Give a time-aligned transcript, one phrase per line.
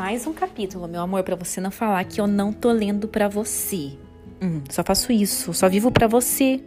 [0.00, 3.28] Mais um capítulo, meu amor, para você não falar que eu não tô lendo para
[3.28, 3.98] você.
[4.40, 6.58] Hum, só faço isso, só vivo para você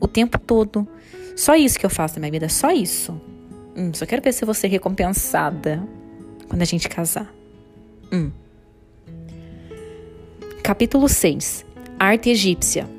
[0.00, 0.88] o tempo todo.
[1.36, 3.12] Só isso que eu faço na minha vida, só isso.
[3.76, 5.80] Hum, só quero ver se você recompensada
[6.48, 7.32] quando a gente casar.
[8.12, 8.32] Hum.
[10.64, 11.64] Capítulo 6
[12.00, 12.90] Arte egípcia.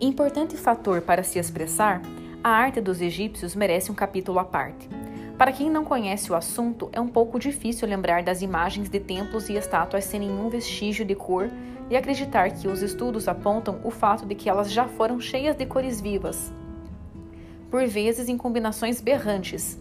[0.00, 2.00] Importante fator para se expressar,
[2.42, 4.88] a arte dos egípcios merece um capítulo à parte.
[5.40, 9.48] Para quem não conhece o assunto, é um pouco difícil lembrar das imagens de templos
[9.48, 11.48] e estátuas sem nenhum vestígio de cor
[11.88, 15.64] e acreditar que os estudos apontam o fato de que elas já foram cheias de
[15.64, 16.52] cores vivas,
[17.70, 19.78] por vezes em combinações berrantes,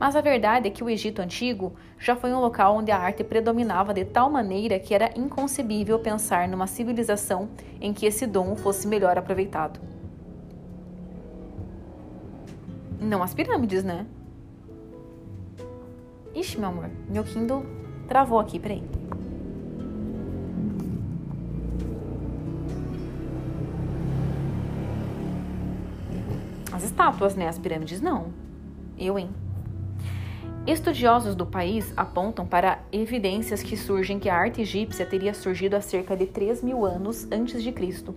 [0.00, 3.22] mas a verdade é que o Egito Antigo já foi um local onde a arte
[3.22, 7.48] predominava de tal maneira que era inconcebível pensar numa civilização
[7.80, 9.78] em que esse dom fosse melhor aproveitado.
[13.00, 14.04] Não as pirâmides, né?
[16.38, 17.66] Ixi, meu amor, meu Kindle
[18.06, 18.80] travou aqui, peraí.
[26.72, 27.48] As estátuas, né?
[27.48, 28.26] As pirâmides, não.
[28.96, 29.30] Eu, hein?
[30.64, 35.80] Estudiosos do país apontam para evidências que surgem que a arte egípcia teria surgido há
[35.80, 38.14] cerca de 3 mil anos antes de Cristo,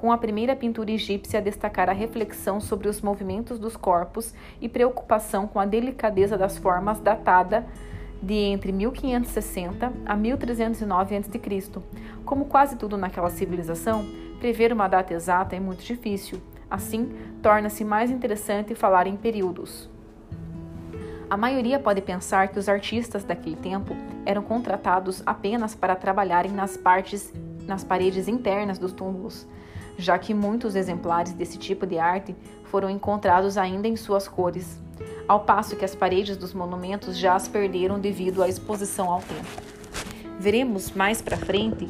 [0.00, 4.66] com a primeira pintura egípcia a destacar a reflexão sobre os movimentos dos corpos e
[4.66, 7.66] preocupação com a delicadeza das formas datada
[8.22, 11.82] de entre 1560 a 1309 a.C.
[12.24, 14.06] Como quase tudo naquela civilização,
[14.38, 16.40] prever uma data exata é muito difícil.
[16.70, 19.86] Assim, torna-se mais interessante falar em períodos.
[21.28, 26.74] A maioria pode pensar que os artistas daquele tempo eram contratados apenas para trabalharem nas
[26.74, 27.30] partes
[27.66, 29.46] nas paredes internas dos túmulos,
[30.00, 32.34] já que muitos exemplares desse tipo de arte
[32.64, 34.80] foram encontrados ainda em suas cores,
[35.28, 39.70] ao passo que as paredes dos monumentos já as perderam devido à exposição ao tempo.
[40.38, 41.88] Veremos mais para frente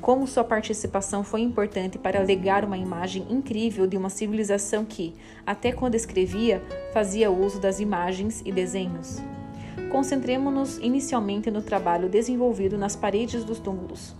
[0.00, 5.14] como sua participação foi importante para legar uma imagem incrível de uma civilização que,
[5.46, 6.62] até quando escrevia,
[6.92, 9.18] fazia uso das imagens e desenhos.
[9.90, 14.14] Concentremos-nos inicialmente no trabalho desenvolvido nas paredes dos túmulos.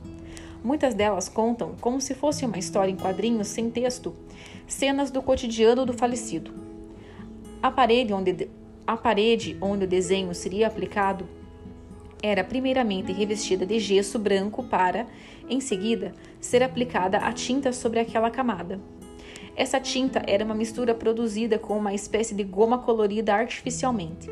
[0.63, 4.15] Muitas delas contam, como se fosse uma história em quadrinhos sem texto,
[4.67, 6.53] cenas do cotidiano do falecido.
[7.63, 8.49] A parede onde,
[8.87, 11.27] a parede onde o desenho seria aplicado
[12.23, 15.07] era primeiramente revestida de gesso branco para,
[15.49, 18.79] em seguida, ser aplicada a tinta sobre aquela camada.
[19.57, 24.31] Essa tinta era uma mistura produzida com uma espécie de goma colorida artificialmente.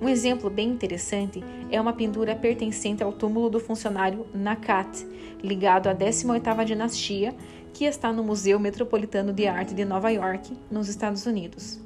[0.00, 5.04] Um exemplo bem interessante é uma pintura pertencente ao túmulo do funcionário Nakat,
[5.42, 7.34] ligado à 18ª dinastia,
[7.74, 11.80] que está no Museu Metropolitano de Arte de Nova York, nos Estados Unidos.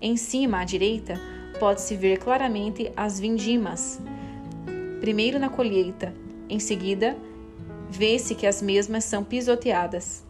[0.00, 1.20] Em cima, à direita,
[1.58, 4.00] pode-se ver claramente as vindimas,
[5.00, 6.14] primeiro na colheita,
[6.48, 7.16] em seguida,
[7.90, 10.24] vê-se que as mesmas são pisoteadas.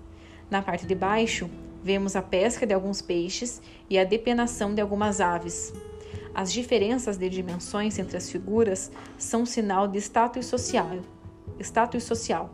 [0.50, 1.50] Na parte de baixo,
[1.84, 3.60] vemos a pesca de alguns peixes
[3.91, 5.72] e a depenação de algumas aves.
[6.40, 10.88] As diferenças de dimensões entre as figuras são sinal de status social.
[11.58, 12.48] Status social.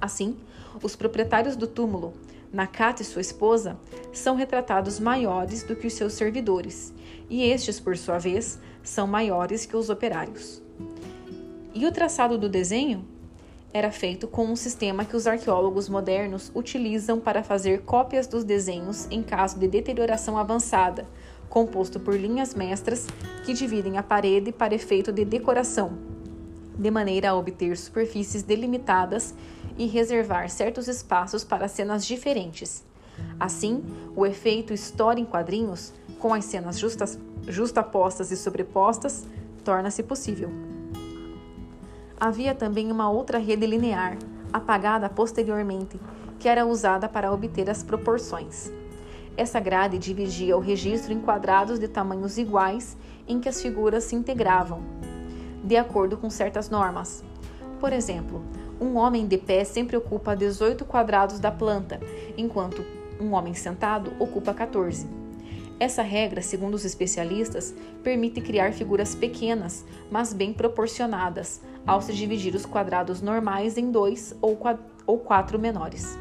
[0.00, 0.36] Assim,
[0.80, 2.12] os proprietários do túmulo,
[2.52, 3.76] Nakata e sua esposa,
[4.12, 6.94] são retratados maiores do que os seus servidores,
[7.28, 10.62] e estes, por sua vez, são maiores que os operários.
[11.74, 13.04] E o traçado do desenho
[13.74, 19.08] era feito com um sistema que os arqueólogos modernos utilizam para fazer cópias dos desenhos
[19.10, 21.08] em caso de deterioração avançada,
[21.52, 23.06] composto por linhas mestras
[23.44, 25.92] que dividem a parede para efeito de decoração,
[26.78, 29.34] de maneira a obter superfícies delimitadas
[29.76, 32.82] e reservar certos espaços para cenas diferentes.
[33.38, 33.84] Assim,
[34.16, 39.26] o efeito história em quadrinhos, com as cenas justas, justapostas e sobrepostas,
[39.62, 40.48] torna-se possível.
[42.18, 44.16] Havia também uma outra rede linear,
[44.50, 46.00] apagada posteriormente,
[46.38, 48.72] que era usada para obter as proporções.
[49.36, 52.96] Essa grade dividia o registro em quadrados de tamanhos iguais
[53.26, 54.82] em que as figuras se integravam,
[55.64, 57.24] de acordo com certas normas.
[57.80, 58.42] Por exemplo,
[58.80, 61.98] um homem de pé sempre ocupa 18 quadrados da planta,
[62.36, 62.84] enquanto
[63.20, 65.06] um homem sentado ocupa 14.
[65.80, 67.74] Essa regra, segundo os especialistas,
[68.04, 74.34] permite criar figuras pequenas, mas bem proporcionadas, ao se dividir os quadrados normais em dois
[74.40, 74.56] ou,
[75.18, 76.16] quatro menores.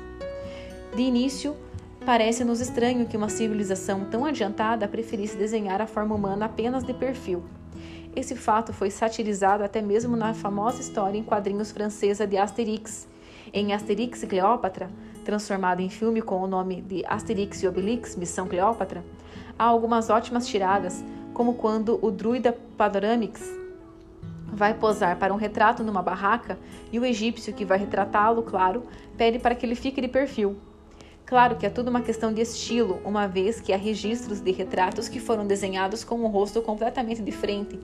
[0.95, 1.56] De início,
[2.06, 7.44] parece-nos estranho que uma civilização tão adiantada preferisse desenhar a forma humana apenas de perfil.
[8.15, 13.07] Esse fato foi satirizado até mesmo na famosa história em quadrinhos francesa de Asterix.
[13.53, 14.89] Em Asterix e Cleópatra,
[15.24, 19.06] transformado em filme com o nome de Asterix e Obelix, Missão Cleópatra,
[19.57, 23.42] há algumas ótimas tiradas, como quando o druida Padoramix
[24.47, 26.59] vai posar para um retrato numa barraca
[26.92, 28.83] e o egípcio que vai retratá-lo, claro,
[29.15, 30.57] pede para que ele fique de perfil.
[31.31, 35.07] Claro que é tudo uma questão de estilo, uma vez que há registros de retratos
[35.07, 37.80] que foram desenhados com o rosto completamente de frente,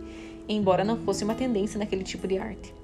[0.50, 2.76] embora não fosse uma tendência naquele tipo de arte.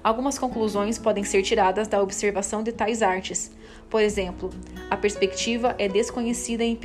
[0.00, 3.50] Algumas conclusões podem ser tiradas da observação de tais artes.
[3.90, 4.50] Por exemplo,
[4.88, 6.78] a perspectiva é desconhecida em,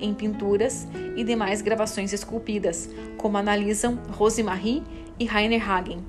[0.00, 4.82] em pinturas e demais gravações esculpidas, como analisam Rosemarie
[5.20, 6.02] e Rainer Hagen.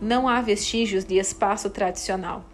[0.00, 2.46] Não há vestígios de espaço tradicional.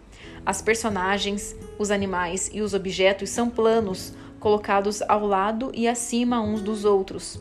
[0.48, 6.62] As personagens, os animais e os objetos são planos, colocados ao lado e acima uns
[6.62, 7.38] dos outros.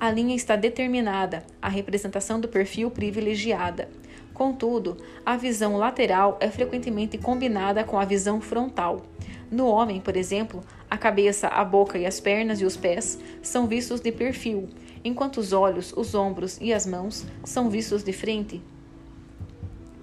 [0.00, 3.90] A linha está determinada, a representação do perfil privilegiada.
[4.32, 9.02] Contudo, a visão lateral é frequentemente combinada com a visão frontal.
[9.50, 13.66] No homem, por exemplo, a cabeça, a boca e as pernas e os pés são
[13.66, 14.66] vistos de perfil,
[15.04, 18.62] enquanto os olhos, os ombros e as mãos são vistos de frente.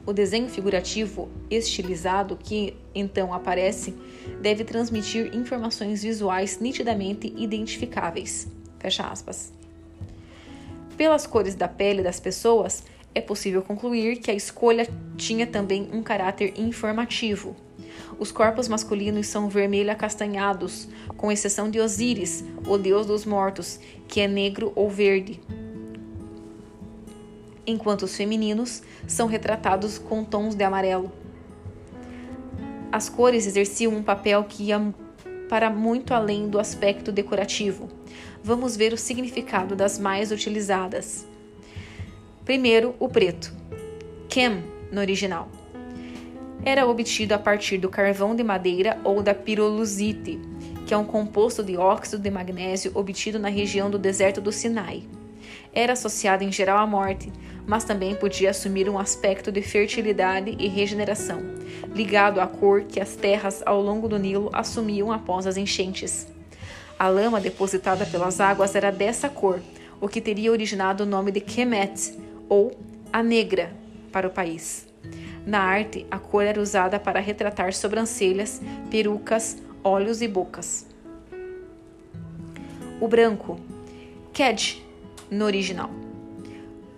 [0.06, 3.94] O desenho figurativo estilizado que então aparece
[4.42, 8.48] deve transmitir informações visuais nitidamente identificáveis.
[8.80, 9.54] Fecha aspas.
[10.98, 12.84] Pelas cores da pele das pessoas,
[13.16, 17.56] é possível concluir que a escolha tinha também um caráter informativo.
[18.20, 24.20] Os corpos masculinos são vermelho acastanhados, com exceção de Osíris, o deus dos mortos, que
[24.20, 25.40] é negro ou verde
[27.66, 31.12] enquanto os femininos são retratados com tons de amarelo.
[32.92, 34.94] As cores exerciam um papel que ia
[35.50, 37.90] para muito além do aspecto decorativo.
[38.44, 41.26] Vamos ver o significado das mais utilizadas.
[42.46, 43.54] Primeiro, o preto.
[44.28, 45.50] Kem, no original.
[46.66, 50.40] Era obtido a partir do carvão de madeira ou da pirolusite,
[50.86, 55.04] que é um composto de óxido de magnésio obtido na região do deserto do Sinai.
[55.74, 57.32] Era associado em geral à morte,
[57.66, 61.42] mas também podia assumir um aspecto de fertilidade e regeneração,
[61.94, 66.28] ligado à cor que as terras ao longo do Nilo assumiam após as enchentes.
[67.00, 69.62] A lama depositada pelas águas era dessa cor,
[70.00, 72.18] o que teria originado o nome de Kemet,
[72.50, 72.78] ou
[73.12, 73.74] a negra,
[74.12, 74.86] para o país.
[75.46, 80.86] Na arte, a cor era usada para retratar sobrancelhas, perucas, olhos e bocas.
[83.02, 83.60] O branco,
[84.32, 84.83] Kedj,
[85.34, 85.90] no original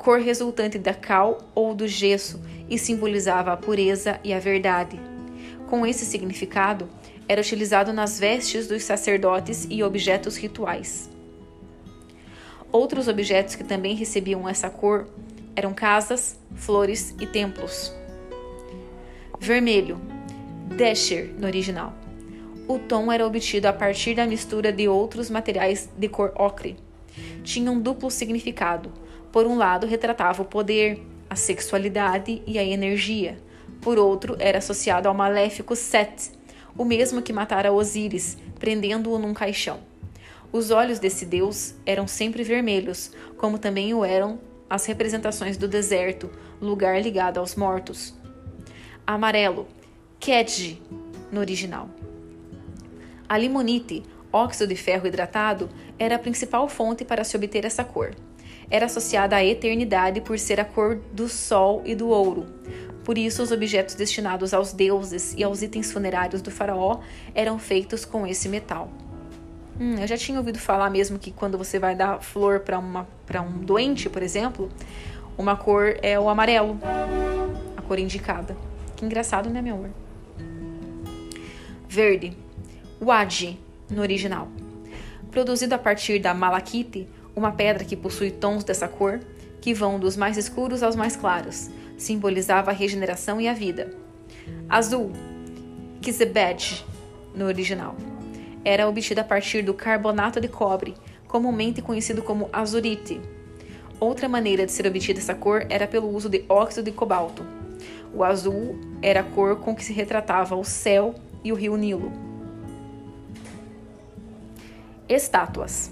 [0.05, 2.39] cor resultante da cal ou do gesso
[2.69, 4.99] e simbolizava a pureza e a verdade.
[5.67, 6.87] Com esse significado,
[7.27, 11.09] era utilizado nas vestes dos sacerdotes e objetos rituais.
[12.71, 15.07] Outros objetos que também recebiam essa cor
[15.55, 17.91] eram casas, flores e templos.
[19.39, 19.99] Vermelho,
[20.77, 21.95] Desher no original.
[22.67, 26.84] O tom era obtido a partir da mistura de outros materiais de cor ocre.
[27.45, 28.91] Tinha um duplo significado
[29.31, 33.37] por um lado, retratava o poder, a sexualidade e a energia.
[33.81, 36.31] Por outro, era associado ao maléfico Set,
[36.77, 39.79] o mesmo que matara Osíris, prendendo-o num caixão.
[40.53, 44.39] Os olhos desse deus eram sempre vermelhos, como também o eram
[44.69, 46.31] as representações do deserto,
[46.61, 48.13] lugar ligado aos mortos.
[49.05, 49.67] Amarelo,
[50.17, 50.81] Kedji,
[51.31, 51.89] no original.
[53.27, 54.01] A limonite,
[54.31, 58.13] óxido de ferro hidratado, era a principal fonte para se obter essa cor
[58.69, 62.45] era associada à eternidade por ser a cor do sol e do ouro.
[63.03, 66.99] Por isso, os objetos destinados aos deuses e aos itens funerários do faraó
[67.35, 68.89] eram feitos com esse metal.
[69.79, 73.59] Hum, eu já tinha ouvido falar mesmo que quando você vai dar flor para um
[73.59, 74.69] doente, por exemplo,
[75.37, 76.79] uma cor é o amarelo,
[77.77, 78.57] a cor indicada.
[78.95, 79.89] Que engraçado, né, meu amor?
[81.87, 82.35] Verde,
[82.99, 84.47] Wadi, no original.
[85.35, 89.19] Produzido a partir da malaquite, uma pedra que possui tons dessa cor,
[89.59, 93.93] que vão dos mais escuros aos mais claros, simbolizava a regeneração e a vida.
[94.69, 95.11] Azul,
[96.01, 96.85] Kizebed,
[97.35, 97.97] no original,
[98.63, 100.93] era obtida a partir do carbonato de cobre,
[101.27, 103.19] comumente conhecido como azurite.
[103.99, 107.45] Outra maneira de ser obtida essa cor era pelo uso de óxido de cobalto.
[108.13, 111.13] O azul era a cor com que se retratava o céu
[111.43, 112.24] e o rio Nilo.
[115.07, 115.91] Estátuas.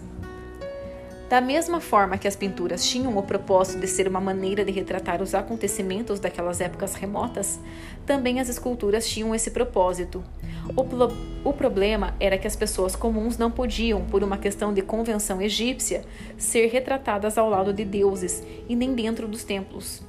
[1.30, 5.22] Da mesma forma que as pinturas tinham o propósito de ser uma maneira de retratar
[5.22, 7.60] os acontecimentos daquelas épocas remotas,
[8.08, 10.24] também as esculturas tinham esse propósito.
[10.76, 11.12] O, pro
[11.44, 16.04] o problema era que as pessoas comuns não podiam, por uma questão de convenção egípcia,
[16.36, 20.02] ser retratadas ao lado de deuses e nem dentro dos templos.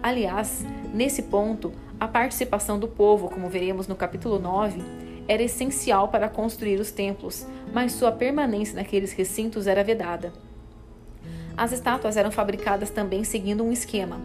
[0.00, 0.64] Aliás,
[0.94, 4.80] nesse ponto, a participação do povo, como veremos no capítulo 9,
[5.28, 10.32] era essencial para construir os templos, mas sua permanência naqueles recintos era vedada.
[11.56, 14.20] As estátuas eram fabricadas também seguindo um esquema.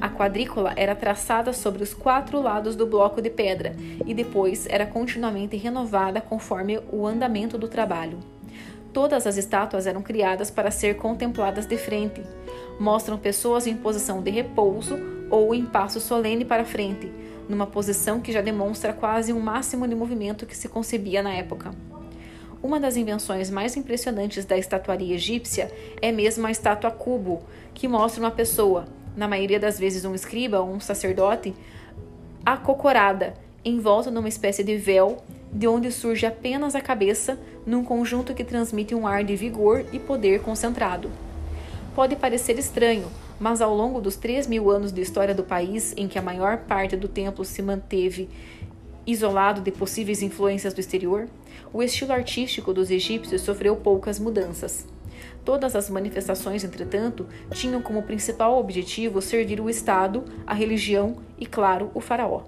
[0.00, 3.74] A quadrícula era traçada sobre os quatro lados do bloco de pedra
[4.06, 8.18] e depois era continuamente renovada conforme o andamento do trabalho.
[8.92, 12.22] Todas as estátuas eram criadas para ser contempladas de frente.
[12.78, 14.98] Mostram pessoas em posição de repouso
[15.30, 17.10] ou em passo solene para frente,
[17.48, 21.72] numa posição que já demonstra quase um máximo de movimento que se concebia na época.
[22.62, 25.70] Uma das invenções mais impressionantes da estatuaria egípcia
[26.00, 27.42] é mesmo a estátua cubo,
[27.74, 31.52] que mostra uma pessoa, na maioria das vezes um escriba ou um sacerdote,
[32.46, 33.34] acocorada,
[33.64, 35.22] envolta numa espécie de véu,
[35.52, 39.98] de onde surge apenas a cabeça, num conjunto que transmite um ar de vigor e
[39.98, 41.10] poder concentrado.
[41.94, 43.06] Pode parecer estranho,
[43.42, 46.58] mas ao longo dos 3 mil anos de história do país, em que a maior
[46.58, 48.28] parte do templo se manteve
[49.04, 51.28] isolado de possíveis influências do exterior,
[51.72, 54.86] o estilo artístico dos egípcios sofreu poucas mudanças.
[55.44, 61.90] Todas as manifestações, entretanto, tinham como principal objetivo servir o Estado, a religião e, claro,
[61.94, 62.42] o faraó.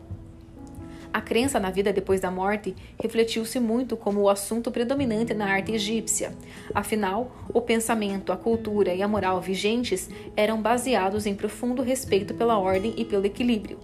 [1.14, 5.70] A crença na vida depois da morte refletiu-se muito como o assunto predominante na arte
[5.70, 6.32] egípcia.
[6.74, 12.58] Afinal, o pensamento, a cultura e a moral vigentes eram baseados em profundo respeito pela
[12.58, 13.78] ordem e pelo equilíbrio.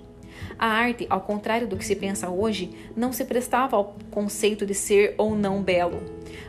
[0.58, 4.74] A arte, ao contrário do que se pensa hoje, não se prestava ao conceito de
[4.74, 6.02] ser ou não belo,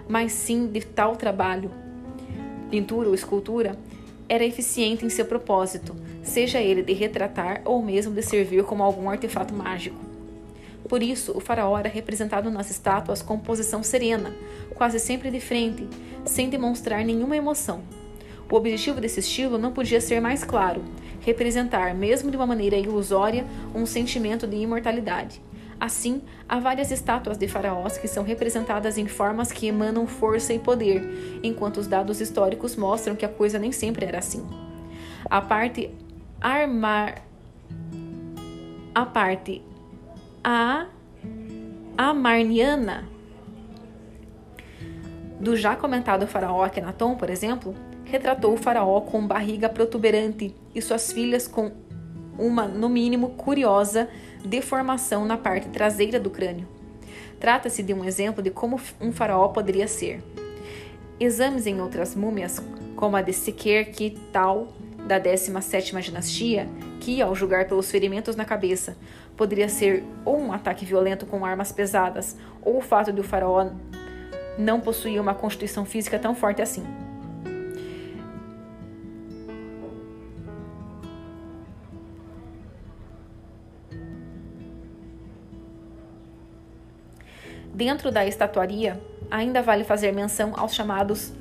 [0.10, 1.70] mas sim de tal trabalho.
[2.72, 3.78] Pintura ou escultura
[4.28, 9.12] era eficiente em seu propósito, seja ele de retratar ou mesmo de servir como algum
[9.12, 10.11] artefato mágico.
[10.92, 14.36] Por isso, o faraó era representado nas estátuas com posição serena,
[14.76, 15.88] quase sempre de frente,
[16.26, 17.82] sem demonstrar nenhuma emoção.
[18.52, 20.84] O objetivo desse estilo não podia ser mais claro:
[21.22, 25.42] representar, mesmo de uma maneira ilusória, um sentimento de imortalidade.
[25.80, 30.60] Assim, há várias estátuas de faraós que são representadas em formas que emanam força e
[30.60, 34.46] poder, enquanto os dados históricos mostram que a coisa nem sempre era assim.
[35.30, 35.90] A parte
[36.42, 37.24] armar
[38.94, 39.62] a parte
[40.44, 40.88] a
[41.98, 43.08] amarniana
[45.40, 51.12] do já comentado faraó Akhenaton, por exemplo, retratou o faraó com barriga protuberante e suas
[51.12, 51.72] filhas com
[52.38, 54.08] uma, no mínimo, curiosa
[54.44, 56.68] deformação na parte traseira do crânio.
[57.40, 60.24] Trata-se de um exemplo de como um faraó poderia ser.
[61.20, 62.62] Exames em outras múmias,
[62.96, 63.92] como a de Seker
[64.32, 64.68] Tal,
[65.08, 66.68] da 17ª dinastia,
[67.02, 68.96] que, ao julgar pelos ferimentos na cabeça,
[69.36, 73.72] poderia ser ou um ataque violento com armas pesadas, ou o fato de o faraó
[74.58, 76.86] não possuir uma constituição física tão forte assim.
[87.74, 91.34] Dentro da estatuaria, ainda vale fazer menção aos chamados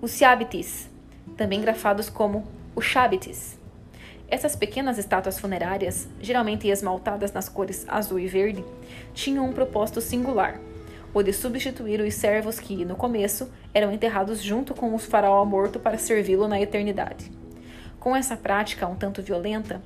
[0.00, 0.88] Usiabites,
[1.36, 3.57] também grafados como Ushabites.
[4.30, 8.62] Essas pequenas estátuas funerárias, geralmente esmaltadas nas cores azul e verde,
[9.14, 10.60] tinham um propósito singular,
[11.14, 15.78] o de substituir os servos que, no começo, eram enterrados junto com o faraó morto
[15.78, 17.32] para servi-lo na eternidade.
[17.98, 19.80] Com essa prática um tanto violenta,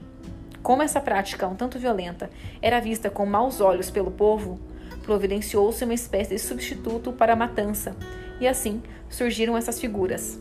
[0.61, 2.29] como essa prática um tanto violenta
[2.61, 4.59] era vista com maus olhos pelo povo,
[5.03, 7.97] providenciou-se uma espécie de substituto para a matança,
[8.41, 10.41] e assim surgiram essas figuras.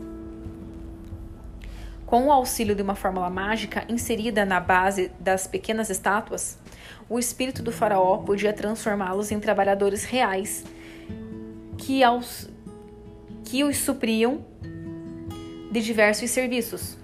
[2.12, 6.60] Com o auxílio de uma fórmula mágica inserida na base das pequenas estátuas,
[7.08, 10.66] o espírito do faraó podia transformá-los em trabalhadores reais
[11.78, 12.50] que, aos,
[13.46, 14.46] que os supriam
[15.72, 16.98] de diversos serviços.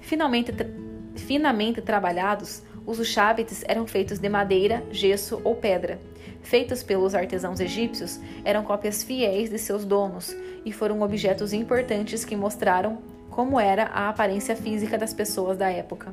[0.00, 0.66] Finalmente, tra
[1.14, 6.00] finamente trabalhados, os chavetes eram feitos de madeira, gesso ou pedra
[6.40, 12.34] feitos pelos artesãos egípcios, eram cópias fiéis de seus donos e foram objetos importantes que
[12.34, 16.10] mostraram como era a aparência física das pessoas da época.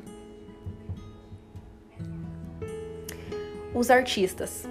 [3.73, 4.69] Os artistas.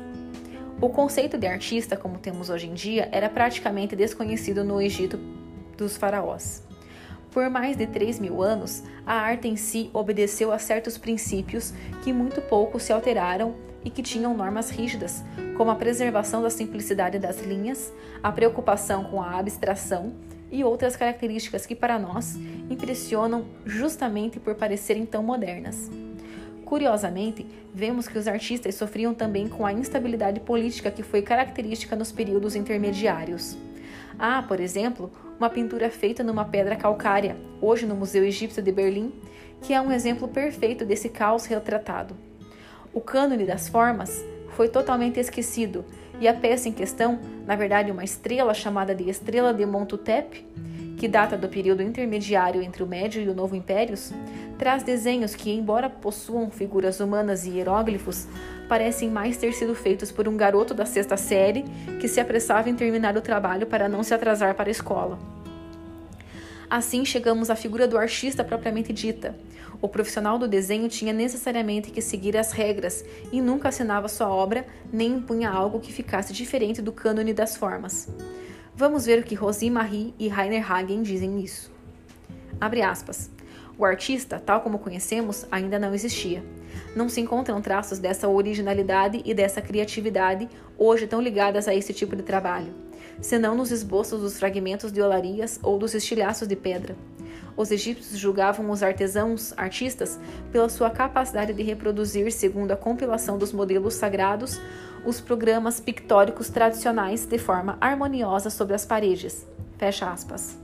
[0.80, 5.18] O conceito de artista, como temos hoje em dia, era praticamente desconhecido no Egito
[5.76, 6.62] dos faraós.
[7.32, 12.12] Por mais de 3 mil anos, a arte em si obedeceu a certos princípios que
[12.12, 15.24] muito pouco se alteraram e que tinham normas rígidas,
[15.56, 17.92] como a preservação da simplicidade das linhas,
[18.22, 20.12] a preocupação com a abstração
[20.54, 22.36] e outras características que, para nós,
[22.70, 25.90] impressionam justamente por parecerem tão modernas.
[26.64, 27.44] Curiosamente,
[27.74, 32.54] vemos que os artistas sofriam também com a instabilidade política que foi característica nos períodos
[32.54, 33.58] intermediários.
[34.16, 39.12] Há, por exemplo, uma pintura feita numa pedra calcária, hoje no Museu Egípcio de Berlim,
[39.60, 42.16] que é um exemplo perfeito desse caos retratado.
[42.92, 45.84] O cânone das formas foi totalmente esquecido
[46.24, 50.42] e a peça em questão, na verdade uma estrela chamada de Estrela de Montutep,
[50.96, 54.10] que data do período intermediário entre o Médio e o Novo Impérios,
[54.56, 58.26] traz desenhos que, embora possuam figuras humanas e hieróglifos,
[58.70, 61.62] parecem mais ter sido feitos por um garoto da sexta série
[62.00, 65.18] que se apressava em terminar o trabalho para não se atrasar para a escola.
[66.74, 69.38] Assim chegamos à figura do artista propriamente dita.
[69.80, 74.66] O profissional do desenho tinha necessariamente que seguir as regras e nunca assinava sua obra
[74.92, 78.08] nem impunha algo que ficasse diferente do cânone das formas.
[78.74, 81.70] Vamos ver o que Rosie Marie e Rainer Hagen dizem nisso.
[82.60, 83.30] Abre aspas.
[83.78, 86.44] O artista, tal como conhecemos, ainda não existia.
[86.96, 92.16] Não se encontram traços dessa originalidade e dessa criatividade hoje tão ligadas a esse tipo
[92.16, 92.74] de trabalho,
[93.20, 96.96] senão nos esboços dos fragmentos de olarias ou dos estilhaços de pedra.
[97.56, 100.18] Os egípcios julgavam os artesãos, artistas,
[100.50, 104.60] pela sua capacidade de reproduzir, segundo a compilação dos modelos sagrados,
[105.04, 109.46] os programas pictóricos tradicionais de forma harmoniosa sobre as paredes.
[109.78, 110.58] Fecha aspas.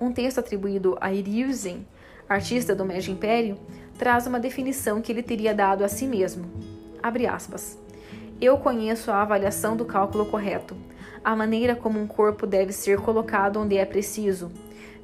[0.00, 1.86] Um texto atribuído a Iriusen,
[2.28, 3.58] artista do Médio Império,
[3.98, 6.44] traz uma definição que ele teria dado a si mesmo.
[7.02, 7.78] Abre aspas.
[8.40, 10.76] Eu conheço a avaliação do cálculo correto,
[11.24, 14.52] a maneira como um corpo deve ser colocado onde é preciso.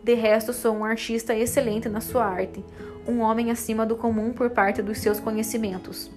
[0.05, 2.62] De resto, sou um artista excelente na sua arte,
[3.09, 6.11] um homem acima do comum por parte dos seus conhecimentos.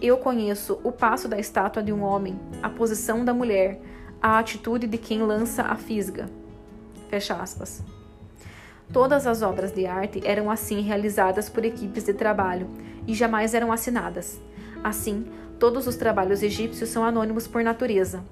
[0.00, 3.80] Eu conheço o passo da estátua de um homem, a posição da mulher,
[4.20, 6.28] a atitude de quem lança a fisga.
[7.08, 7.82] Fecha aspas.
[8.92, 12.68] Todas as obras de arte eram assim realizadas por equipes de trabalho
[13.06, 14.38] e jamais eram assinadas.
[14.84, 15.26] Assim,
[15.58, 18.22] todos os trabalhos egípcios são anônimos por natureza.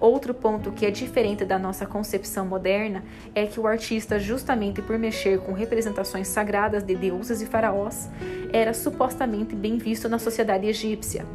[0.00, 3.02] Outro ponto que é diferente da nossa concepção moderna
[3.34, 8.08] é que o artista, justamente por mexer com representações sagradas de deuses e faraós,
[8.52, 11.26] era supostamente bem visto na sociedade egípcia.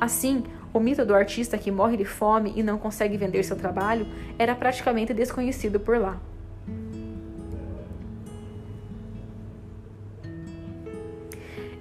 [0.00, 4.06] Assim, o mito do artista que morre de fome e não consegue vender seu trabalho
[4.38, 6.18] era praticamente desconhecido por lá.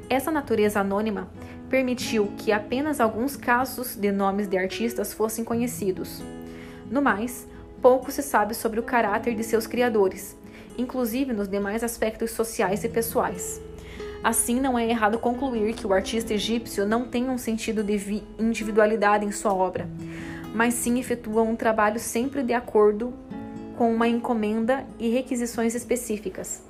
[0.10, 1.28] Essa natureza anônima
[1.70, 6.22] permitiu que apenas alguns casos de nomes de artistas fossem conhecidos.
[6.90, 7.48] No mais,
[7.82, 10.38] pouco se sabe sobre o caráter de seus criadores,
[10.78, 13.62] inclusive nos demais aspectos sociais e pessoais.
[14.24, 19.24] Assim, não é errado concluir que o artista egípcio não tem um sentido de individualidade
[19.24, 19.88] em sua obra,
[20.54, 23.14] mas sim efetua um trabalho sempre de acordo
[23.78, 26.64] com uma encomenda e requisições específicas.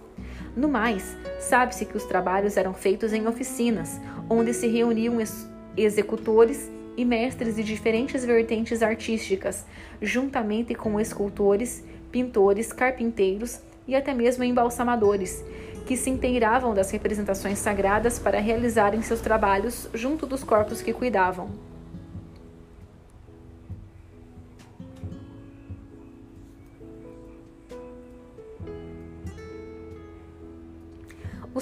[0.56, 6.72] No mais, sabe-se que os trabalhos eram feitos em oficinas, onde se reuniam ex executores
[6.96, 9.66] e mestres de diferentes vertentes artísticas,
[10.02, 15.44] juntamente com escultores, pintores, carpinteiros e até mesmo embalsamadores,
[15.86, 21.50] que se inteiravam das representações sagradas para realizarem seus trabalhos junto dos corpos que cuidavam.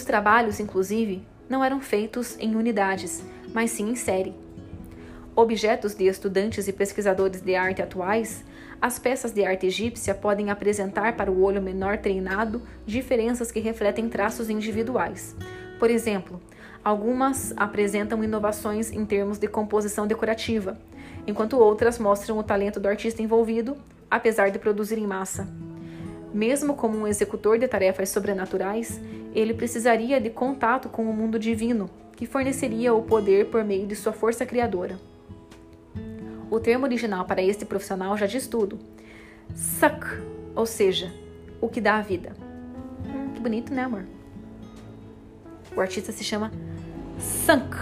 [0.03, 4.35] Os trabalhos, inclusive, não eram feitos em unidades, mas sim em série.
[5.33, 8.43] Objetos de estudantes e pesquisadores de arte atuais,
[8.81, 14.09] as peças de arte egípcia podem apresentar para o olho menor treinado diferenças que refletem
[14.09, 15.37] traços individuais.
[15.79, 16.41] Por exemplo,
[16.83, 20.77] algumas apresentam inovações em termos de composição decorativa,
[21.25, 23.77] enquanto outras mostram o talento do artista envolvido,
[24.11, 25.47] apesar de produzir em massa.
[26.33, 28.99] Mesmo como um executor de tarefas sobrenaturais,
[29.35, 33.95] ele precisaria de contato com o mundo divino, que forneceria o poder por meio de
[33.95, 34.97] sua força criadora.
[36.49, 38.79] O termo original para este profissional já diz tudo.
[39.55, 40.05] Suck,
[40.55, 41.11] ou seja,
[41.61, 42.33] o que dá a vida.
[43.05, 44.05] Hum, que bonito, né, amor?
[45.75, 46.51] O artista se chama
[47.19, 47.75] Sunk.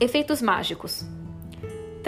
[0.00, 1.04] Efeitos mágicos.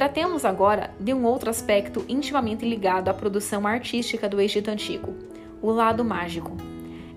[0.01, 5.15] Tratemos agora de um outro aspecto intimamente ligado à produção artística do Egito Antigo,
[5.61, 6.57] o lado mágico.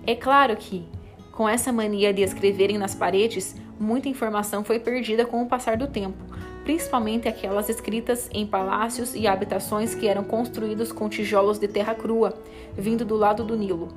[0.06, 0.84] É claro que,
[1.32, 5.86] com essa mania de escreverem nas paredes, muita informação foi perdida com o passar do
[5.86, 6.22] tempo,
[6.62, 12.34] principalmente aquelas escritas em palácios e habitações que eram construídos com tijolos de terra crua,
[12.76, 13.88] vindo do lado do Nilo,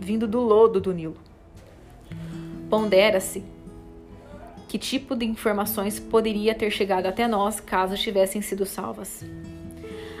[0.00, 1.18] vindo do lodo do Nilo.
[2.68, 3.44] Pondera-se
[4.74, 9.24] que tipo de informações poderia ter chegado até nós caso tivessem sido salvas.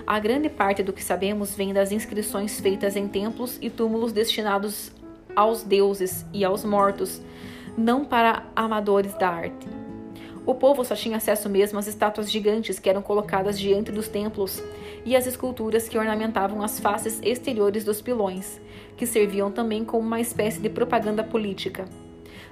[0.06, 4.92] A grande parte do que sabemos vem das inscrições feitas em templos e túmulos destinados
[5.34, 7.20] aos deuses e aos mortos,
[7.76, 9.66] não para amadores da arte.
[10.46, 14.62] O povo só tinha acesso mesmo às estátuas gigantes que eram colocadas diante dos templos
[15.04, 18.60] e às esculturas que ornamentavam as faces exteriores dos pilões,
[18.96, 21.86] que serviam também como uma espécie de propaganda política.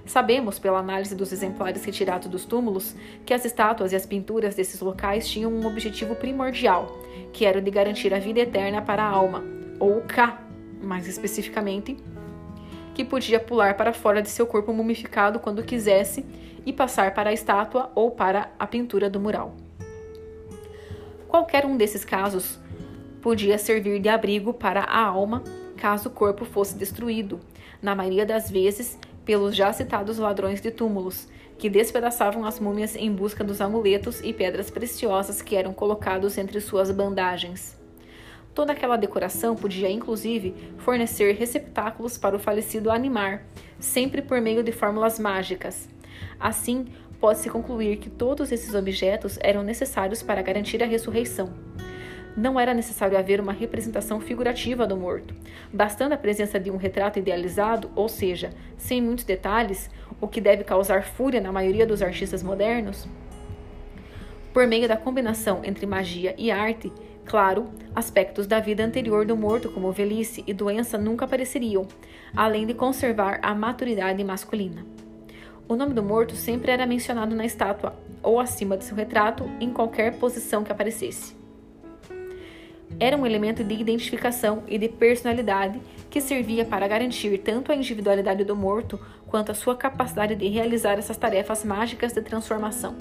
[0.04, 4.80] Sabemos, pela análise dos exemplares retirados dos túmulos, que as estátuas e as pinturas desses
[4.80, 6.98] locais tinham um objetivo primordial,
[7.32, 9.44] que era o de garantir a vida eterna para a alma,
[9.78, 10.42] ou o Ka,
[10.82, 11.96] mais especificamente,
[12.94, 16.26] que podia pular para fora de seu corpo mumificado quando quisesse
[16.66, 19.54] e passar para a estátua ou para a pintura do mural.
[21.28, 22.58] Qualquer um desses casos
[23.22, 25.42] podia servir de abrigo para a alma
[25.76, 27.40] caso o corpo fosse destruído,
[27.80, 33.12] na maioria das vezes pelos já citados ladrões de túmulos, que despedaçavam as múmias em
[33.12, 37.80] busca dos amuletos e pedras preciosas que eram colocados entre suas bandagens.
[38.54, 43.46] Toda aquela decoração podia, inclusive, fornecer receptáculos para o falecido animar,
[43.78, 45.88] sempre por meio de fórmulas mágicas.
[46.38, 46.86] Assim,
[47.18, 51.52] pode-se concluir que todos esses objetos eram necessários para garantir a ressurreição.
[52.36, 55.34] Não era necessário haver uma representação figurativa do morto.
[55.72, 59.90] Bastando a presença de um retrato idealizado, ou seja, sem muitos detalhes,
[60.20, 63.06] o que deve causar fúria na maioria dos artistas modernos.
[64.52, 66.92] Por meio da combinação entre magia e arte,
[67.24, 71.86] Claro, aspectos da vida anterior do morto, como velhice e doença, nunca apareceriam,
[72.36, 74.84] além de conservar a maturidade masculina.
[75.68, 79.70] O nome do morto sempre era mencionado na estátua ou acima de seu retrato, em
[79.70, 81.41] qualquer posição que aparecesse.
[82.98, 88.44] Era um elemento de identificação e de personalidade que servia para garantir tanto a individualidade
[88.44, 92.96] do morto quanto a sua capacidade de realizar essas tarefas mágicas de transformação.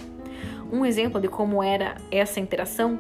[0.71, 2.99] Um exemplo de como era essa interação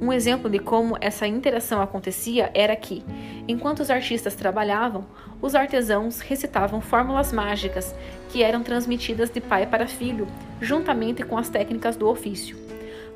[0.00, 3.02] um exemplo de como essa interação acontecia era que,
[3.48, 5.04] enquanto os artistas trabalhavam,
[5.42, 7.92] os artesãos recitavam fórmulas mágicas
[8.28, 10.28] que eram transmitidas de pai para filho,
[10.60, 12.56] juntamente com as técnicas do ofício.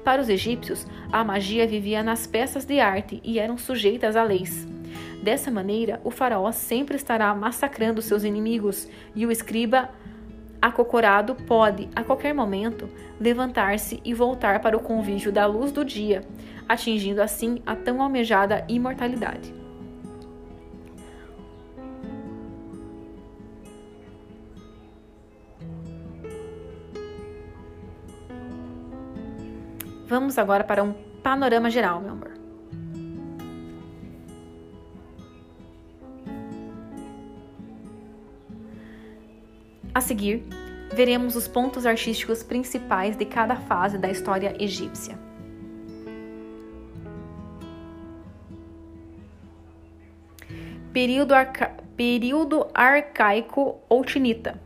[0.05, 4.67] Para os egípcios, a magia vivia nas peças de arte e eram sujeitas a leis.
[5.23, 9.91] Dessa maneira, o faraó sempre estará massacrando seus inimigos e o escriba
[10.61, 12.89] acocorado pode, a qualquer momento,
[13.21, 16.25] levantar-se e voltar para o convívio da luz do dia,
[16.69, 19.62] atingindo assim a tão almejada imortalidade.
[30.13, 32.33] Vamos agora para um panorama geral, meu amor.
[39.95, 40.45] A seguir,
[40.93, 45.19] veremos os pontos artísticos principais de cada fase da história egípcia.
[50.93, 51.75] Período, arca...
[51.97, 54.61] Período arcaico ou tinita.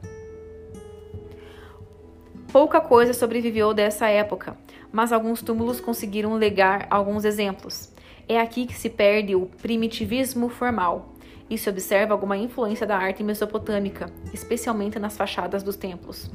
[2.51, 4.57] Pouca coisa sobreviveu dessa época,
[4.92, 7.92] mas alguns túmulos conseguiram legar alguns exemplos.
[8.29, 11.14] É aqui que se perde o primitivismo formal
[11.49, 16.31] e se observa alguma influência da arte mesopotâmica, especialmente nas fachadas dos templos.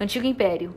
[0.00, 0.74] Antigo Império.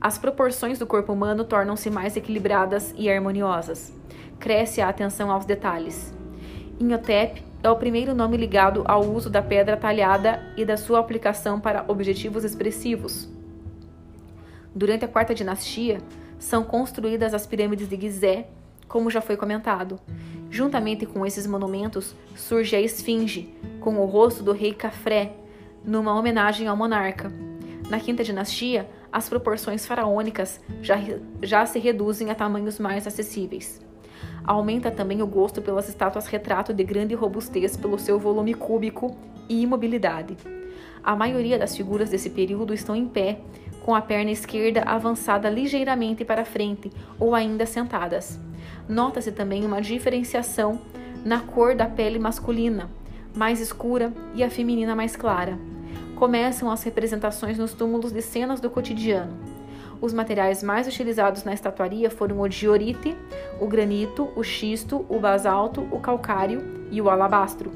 [0.00, 3.92] As proporções do corpo humano tornam-se mais equilibradas e harmoniosas
[4.38, 6.14] cresce a atenção aos detalhes.
[6.80, 11.58] Inhotep é o primeiro nome ligado ao uso da pedra talhada e da sua aplicação
[11.58, 13.28] para objetivos expressivos.
[14.72, 16.00] Durante a quarta dinastia,
[16.38, 18.46] são construídas as pirâmides de Gizé,
[18.86, 19.98] como já foi comentado.
[20.50, 25.34] Juntamente com esses monumentos, surge a esfinge, com o rosto do rei Cafré,
[25.84, 27.32] numa homenagem ao monarca.
[27.90, 30.96] Na quinta dinastia, as proporções faraônicas já,
[31.42, 33.80] já se reduzem a tamanhos mais acessíveis.
[34.48, 39.14] Aumenta também o gosto pelas estátuas retrato de grande robustez pelo seu volume cúbico
[39.46, 40.38] e imobilidade.
[41.04, 43.40] A maioria das figuras desse período estão em pé,
[43.84, 48.40] com a perna esquerda avançada ligeiramente para frente ou ainda sentadas.
[48.88, 50.80] Nota-se também uma diferenciação
[51.22, 52.90] na cor da pele masculina,
[53.36, 55.58] mais escura, e a feminina mais clara.
[56.16, 59.47] Começam as representações nos túmulos de cenas do cotidiano.
[60.00, 63.16] Os materiais mais utilizados na estatuaria foram o diorite,
[63.60, 67.72] o granito, o xisto, o basalto, o calcário e o alabastro.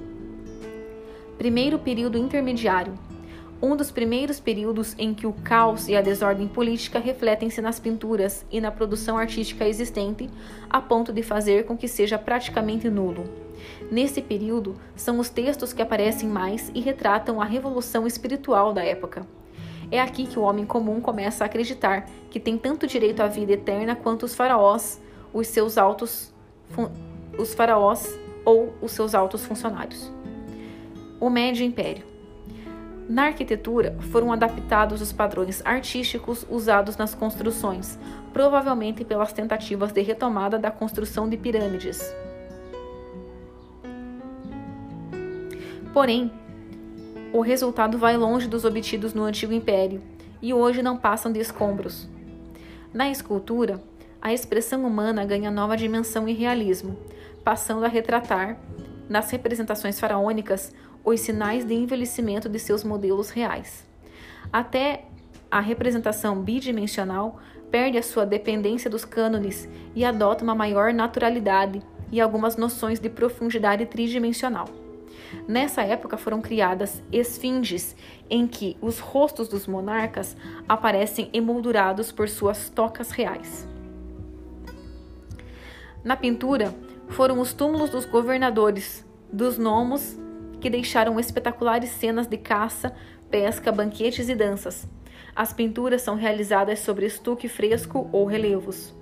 [1.37, 2.95] Primeiro período intermediário.
[3.61, 8.45] Um dos primeiros períodos em que o caos e a desordem política refletem-se nas pinturas
[8.51, 10.29] e na produção artística existente,
[10.71, 13.25] a ponto de fazer com que seja praticamente nulo.
[13.91, 19.27] Nesse período, são os textos que aparecem mais e retratam a revolução espiritual da época.
[19.93, 23.53] É aqui que o homem comum começa a acreditar que tem tanto direito à vida
[23.53, 24.99] eterna quanto os faraós,
[25.35, 26.33] os seus altos
[27.39, 30.11] os faraós ou os seus altos funcionários.
[31.21, 32.05] O Médio Império.
[33.07, 37.99] Na arquitetura foram adaptados os padrões artísticos usados nas construções,
[38.33, 42.01] provavelmente pelas tentativas de retomada da construção de pirâmides.
[45.93, 46.33] Porém,
[47.33, 50.03] o resultado vai longe dos obtidos no antigo império
[50.43, 52.07] e hoje não passam de escombros.
[52.93, 53.83] Na escultura,
[54.21, 56.97] a expressão humana ganha nova dimensão e realismo,
[57.43, 58.59] passando a retratar,
[59.09, 60.73] nas representações faraônicas,
[61.05, 63.85] os sinais de envelhecimento de seus modelos reais.
[64.53, 65.07] Até
[65.51, 67.41] a representação bidimensional
[67.71, 73.09] perde a sua dependência dos cânones e adota uma maior naturalidade e algumas noções de
[73.09, 74.82] profundidade tridimensional.
[75.47, 77.97] Nessa época foram criadas esfinges,
[78.29, 80.37] em que os rostos dos monarcas
[80.69, 83.67] aparecem emoldurados por suas tocas reais.
[86.05, 86.75] Na pintura,
[87.09, 90.19] foram os túmulos dos governadores, dos nomos,
[90.61, 92.95] que deixaram espetaculares cenas de caça,
[93.31, 94.89] pesca, banquetes e danças.
[95.35, 98.95] As pinturas são realizadas sobre estuque fresco ou relevos.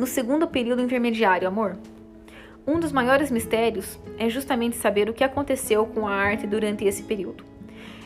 [0.00, 1.76] No segundo período intermediário, amor,
[2.66, 7.02] um dos maiores mistérios é justamente saber o que aconteceu com a arte durante esse
[7.02, 7.44] período.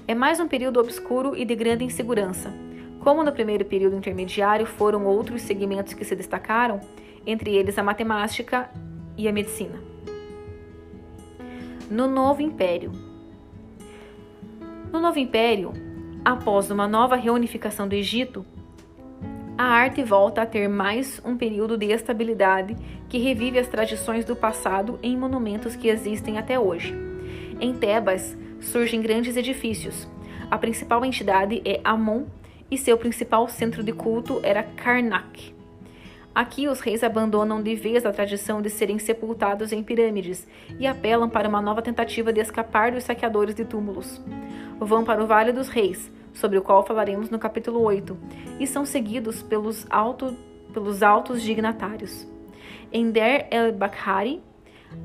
[0.09, 2.53] É mais um período obscuro e de grande insegurança.
[2.99, 6.81] Como no primeiro período intermediário foram outros segmentos que se destacaram,
[7.25, 8.69] entre eles a matemática
[9.17, 9.79] e a medicina.
[11.89, 12.91] No Novo Império.
[14.93, 15.73] No Novo Império,
[16.25, 18.45] após uma nova reunificação do Egito,
[19.57, 22.77] a arte volta a ter mais um período de estabilidade
[23.09, 26.93] que revive as tradições do passado em monumentos que existem até hoje.
[27.61, 30.09] Em Tebas surgem grandes edifícios.
[30.51, 32.25] A principal entidade é Amon
[32.69, 35.55] e seu principal centro de culto era Karnak.
[36.35, 40.49] Aqui os reis abandonam de vez a tradição de serem sepultados em pirâmides
[40.81, 44.21] e apelam para uma nova tentativa de escapar dos saqueadores de túmulos.
[44.81, 48.17] Vão para o Vale dos Reis, sobre o qual falaremos no capítulo 8,
[48.61, 50.37] e são seguidos pelos, alto,
[50.73, 52.27] pelos altos dignatários.
[52.93, 54.43] Em Der el-Bakhari,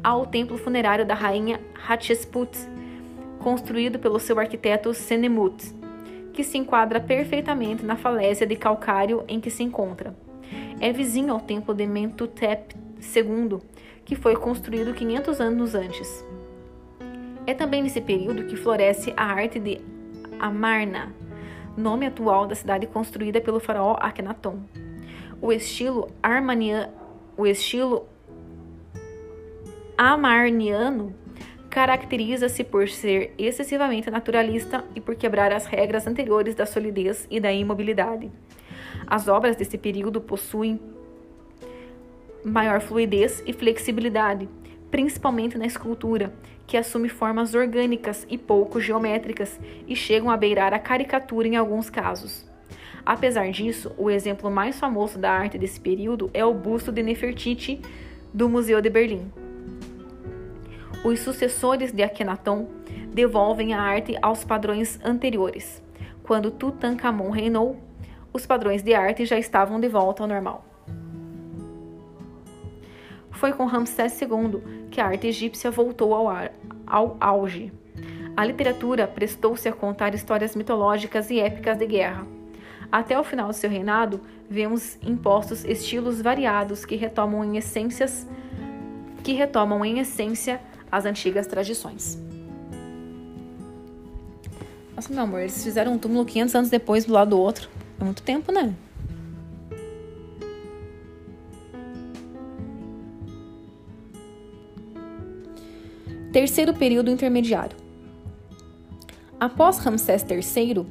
[0.03, 2.57] há o templo funerário da rainha Hatshepsut,
[3.39, 5.73] construído pelo seu arquiteto Senemut,
[6.33, 10.15] que se enquadra perfeitamente na falésia de calcário em que se encontra.
[10.79, 12.75] É vizinho ao templo de Mentutep
[13.15, 13.59] II,
[14.05, 16.25] que foi construído 500 anos antes.
[17.45, 19.81] É também nesse período que floresce a arte de
[20.39, 21.13] Amarna,
[21.75, 24.62] nome atual da cidade construída pelo faraó Akhenaton.
[25.41, 26.89] O estilo armania,
[27.38, 28.08] o estilo
[29.97, 31.13] amarniano
[31.69, 37.52] caracteriza-se por ser excessivamente naturalista e por quebrar as regras anteriores da solidez e da
[37.52, 38.32] imobilidade.
[39.06, 40.80] As obras desse período possuem
[42.43, 44.49] maior fluidez e flexibilidade,
[44.89, 46.34] principalmente na escultura,
[46.69, 51.89] que assume formas orgânicas e pouco geométricas e chegam a beirar a caricatura em alguns
[51.89, 52.47] casos.
[53.03, 57.82] Apesar disso, o exemplo mais famoso da arte desse período é o busto de Nefertiti
[58.32, 59.32] do Museu de Berlim.
[61.03, 62.69] Os sucessores de Akhenaton
[63.12, 65.82] devolvem a arte aos padrões anteriores.
[66.21, 67.77] Quando Tutankhamon reinou,
[68.32, 70.68] os padrões de arte já estavam de volta ao normal.
[73.39, 76.52] Foi com Ramsés II que a arte egípcia voltou ao, ar,
[76.86, 77.71] ao auge.
[78.36, 82.28] A literatura prestou-se a contar histórias mitológicas e épicas de guerra.
[82.91, 88.28] Até o final de seu reinado, vemos impostos estilos variados que retomam em essências
[89.23, 90.60] que retomam em essência
[90.91, 92.21] as antigas tradições.
[94.93, 97.69] Nossa, meu amor, eles fizeram um túmulo 500 anos depois do lado do outro.
[98.02, 98.75] É muito tempo, né?
[106.31, 107.75] Terceiro período intermediário.
[109.39, 110.85] Após Ramsés III,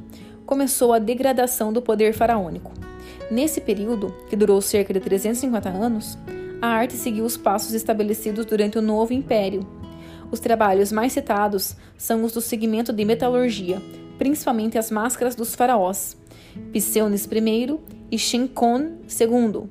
[0.45, 2.73] começou a degradação do poder faraônico.
[3.31, 6.19] Nesse período, que durou cerca de 350 anos,
[6.61, 9.65] a arte seguiu os passos estabelecidos durante o Novo Império.
[10.29, 13.81] Os trabalhos mais citados são os do segmento de metalurgia,
[14.19, 16.17] principalmente as máscaras dos faraós,
[16.73, 17.79] Pseunes I
[18.11, 19.69] e Shinkon II,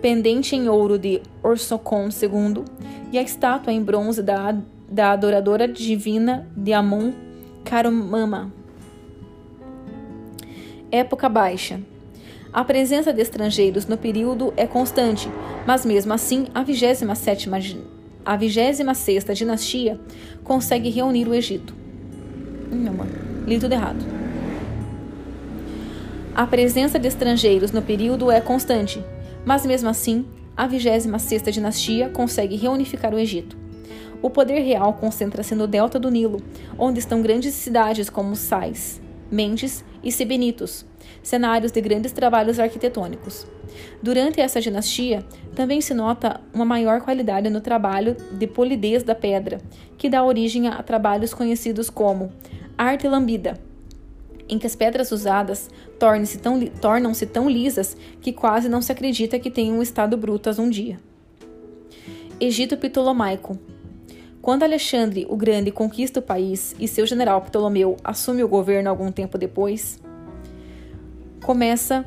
[0.00, 2.64] pendente em ouro de Orsocon II
[3.12, 4.56] e a estátua em bronze da,
[4.88, 7.12] da adoradora divina de Amon
[7.64, 8.52] Karumama.
[10.90, 11.80] Época Baixa.
[12.52, 15.28] A presença de estrangeiros no período é constante,
[15.66, 17.46] mas mesmo assim a 27
[18.24, 20.00] a 26 dinastia
[20.44, 21.74] consegue reunir o Egito.
[22.70, 23.10] Não, mano,
[23.46, 24.04] li tudo errado.
[26.34, 29.02] A presença de estrangeiros no período é constante,
[29.44, 33.56] mas mesmo assim a 26 dinastia consegue reunificar o Egito.
[34.20, 36.42] O poder real concentra-se no delta do Nilo,
[36.76, 40.84] onde estão grandes cidades como Sais, Mendes e Sebenitos,
[41.22, 43.46] cenários de grandes trabalhos arquitetônicos.
[44.02, 45.24] Durante essa dinastia,
[45.54, 49.60] também se nota uma maior qualidade no trabalho de polidez da pedra,
[49.96, 52.32] que dá origem a trabalhos conhecidos como
[52.76, 53.60] arte lambida,
[54.48, 59.38] em que as pedras usadas tornam-se tão, tornam tão lisas que quase não se acredita
[59.38, 60.98] que tenham estado brutas um dia.
[62.40, 63.58] Egito Ptolomaico
[64.48, 69.12] quando Alexandre o Grande conquista o país e seu general Ptolomeu assume o governo algum
[69.12, 70.00] tempo depois,
[71.42, 72.04] começa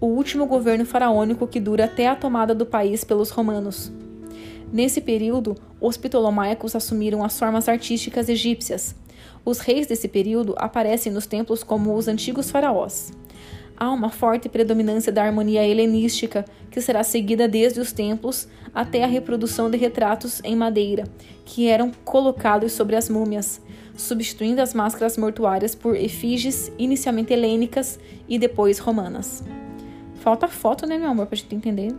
[0.00, 3.92] o último governo faraônico que dura até a tomada do país pelos romanos.
[4.72, 8.94] Nesse período, os ptolomaicos assumiram as formas artísticas egípcias.
[9.44, 13.12] Os reis desse período aparecem nos templos como os antigos faraós.
[13.76, 19.06] Há uma forte predominância da harmonia helenística, que será seguida desde os templos até a
[19.06, 21.04] reprodução de retratos em madeira,
[21.44, 23.60] que eram colocados sobre as múmias,
[23.96, 29.44] substituindo as máscaras mortuárias por efígies inicialmente helênicas e depois romanas.
[30.20, 31.92] Falta foto, né, meu amor, pra gente entender.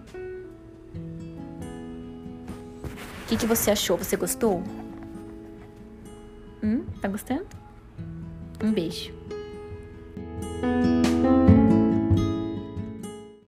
[3.24, 3.98] O que, que você achou?
[3.98, 4.62] Você gostou?
[6.64, 6.86] Hum?
[7.02, 7.48] Tá gostando?
[8.64, 9.14] Um beijo.